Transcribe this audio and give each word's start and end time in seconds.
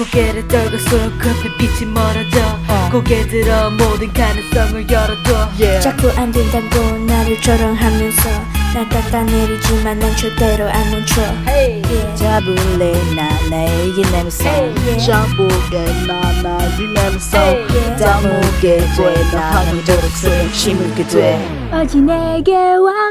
고개를 0.00 0.48
떨고서 0.48 0.96
급히 1.18 1.54
빛이 1.58 1.84
멀어져 1.92 2.40
어. 2.68 2.88
고개 2.90 3.26
들어 3.26 3.68
모든 3.68 4.10
가능성을 4.10 4.88
열어둬 4.88 5.50
yeah. 5.60 5.78
자꾸 5.82 6.10
안 6.16 6.32
된다고 6.32 6.96
나를 7.04 7.38
조롱하면서 7.42 8.30
날 8.72 8.88
깎아내리지만 8.88 9.98
난 9.98 10.16
절대로 10.16 10.70
안 10.70 10.90
멈춰 10.90 11.20
yeah. 11.46 12.16
잡을래 12.16 12.94
나 13.14 13.28
나에게 13.50 14.00
내면서 14.10 14.48
yeah. 14.48 15.04
잡을게 15.04 15.84
나 16.06 16.32
나에게 16.42 16.86
내면서 16.94 17.38
yeah. 17.38 18.02
다무게 18.02 18.78
돼나 18.96 19.50
하늘도록 19.56 20.10
새 20.12 20.48
심을게 20.50 21.06
돼 21.08 21.68
오직 21.74 22.00
내게 22.02 22.54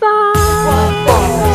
voice 0.00 1.49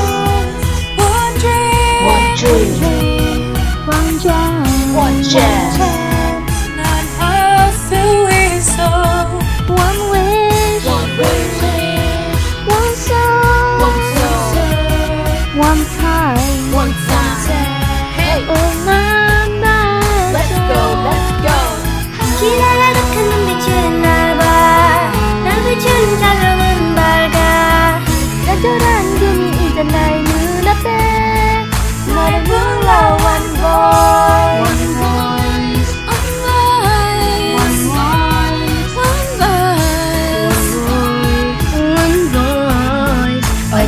One 4.95 5.21
chair. 5.21 6.04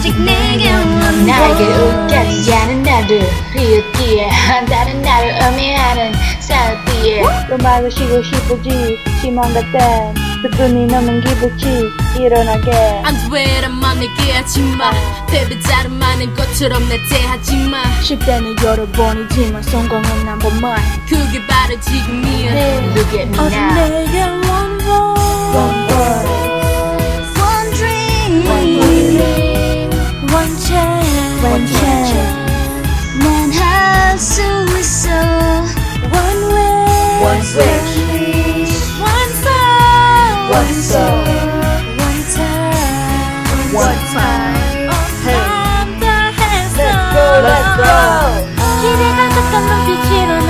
오직 0.08 0.22
내게 0.22 0.70
one 0.70 1.26
나에게 1.26 1.66
웃겨지 1.66 2.54
않은 2.54 2.84
나를 2.84 3.30
비웃기에 3.54 4.30
다른 4.66 5.02
나를 5.02 5.38
의미하는 5.42 6.14
사우디에. 6.40 7.24
또 7.50 7.58
말고 7.58 7.90
쉬고 7.90 8.24
싶어지? 8.24 8.98
심한 9.20 9.54
같은 9.54 10.14
그뿐이 10.44 10.86
너는 10.86 11.22
기쁘지. 11.26 11.90
일어나게. 12.18 12.72
안 13.04 13.16
되란만 13.30 14.00
내게 14.00 14.32
하지마 14.32 14.92
패배자를 15.30 15.90
많은 15.90 16.34
것처럼 16.36 16.88
날 16.88 17.00
대하지마. 17.10 18.02
쉴 18.02 18.18
때는 18.20 18.56
여러 18.64 18.86
번이지만 18.86 19.62
성공은 19.62 20.06
한 20.26 20.40
번만 20.40 20.80
그게 21.10 21.46
바로 21.48 21.78
지금이야. 21.82 22.54
Look 22.96 23.20
at 23.20 23.28
me 23.28 23.40
오직 23.40 23.58
now 23.58 23.90
내게 23.90 24.22
one 24.24 24.80
voice 24.86 26.07
One 37.23 37.39
wish 37.39 38.73
one 39.01 39.33
soul, 39.43 40.49
One 40.51 40.75
soul 40.83 41.23
one 42.01 42.23
time, 42.35 42.73
One 43.73 44.03
time 44.13 44.57
Hey 45.25 45.41
다 46.01 46.05
했어. 46.31 46.79
Let's 46.83 47.13
go 47.15 47.25
Let's 47.47 47.73
go 47.77 47.91
기대 48.81 49.03
가득한 49.17 49.55
눈빛으로 49.67 50.46